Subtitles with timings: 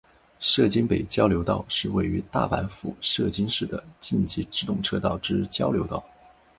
[0.39, 6.03] 摄津北交流道是位于大阪府摄津市的近畿自动车道之交流道。